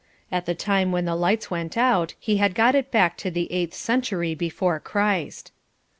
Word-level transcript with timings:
At 0.31 0.47
the 0.47 0.55
time 0.55 0.91
when 0.91 1.05
the 1.05 1.13
lights 1.15 1.51
went 1.51 1.77
out 1.77 2.15
he 2.19 2.37
had 2.37 2.55
got 2.55 2.73
it 2.73 2.89
back 2.89 3.17
to 3.17 3.29
the 3.29 3.51
eighth 3.51 3.75
century 3.75 4.33
before 4.33 4.79
Christ. 4.79 5.51